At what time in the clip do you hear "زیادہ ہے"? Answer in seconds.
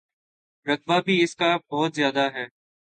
1.95-2.45